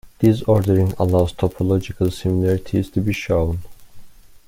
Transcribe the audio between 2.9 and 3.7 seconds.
be shown.